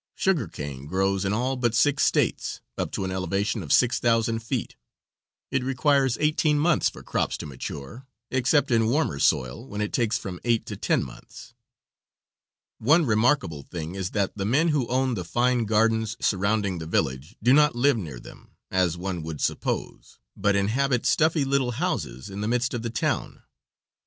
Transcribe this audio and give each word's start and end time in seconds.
Sugar 0.15 0.47
cane 0.47 0.87
grows 0.87 1.25
in 1.25 1.31
all 1.31 1.55
but 1.55 1.75
six 1.75 2.03
states, 2.03 2.59
up 2.75 2.91
to 2.93 3.05
an 3.05 3.11
elevation 3.11 3.61
of 3.61 3.71
six 3.71 3.99
thousand 3.99 4.39
feet. 4.41 4.75
It 5.51 5.63
requires 5.63 6.17
eighteen 6.19 6.57
months 6.57 6.89
for 6.89 7.03
crops 7.03 7.37
to 7.37 7.45
mature, 7.45 8.07
except 8.31 8.71
in 8.71 8.87
warmer 8.87 9.19
soil, 9.19 9.67
when 9.67 9.79
it 9.79 9.93
takes 9.93 10.17
from 10.17 10.39
eight 10.43 10.65
to 10.65 10.75
ten 10.75 11.03
months. 11.03 11.53
One 12.79 13.05
remarkable 13.05 13.61
thing 13.61 13.93
is, 13.93 14.09
that 14.09 14.35
the 14.35 14.43
men 14.43 14.69
who 14.69 14.87
own 14.87 15.13
the 15.13 15.23
fine 15.23 15.65
gardens 15.65 16.17
surrounding 16.19 16.79
the 16.79 16.87
village 16.87 17.35
do 17.43 17.53
not 17.53 17.75
live 17.75 17.97
near 17.97 18.19
them, 18.19 18.55
as 18.71 18.97
one 18.97 19.21
would 19.21 19.39
suppose, 19.39 20.17
but 20.35 20.55
inhabit 20.55 21.05
stuffy 21.05 21.45
little 21.45 21.73
houses 21.73 22.27
in 22.27 22.41
the 22.41 22.47
midst 22.47 22.73
of 22.73 22.81
the 22.81 22.89
town. 22.89 23.43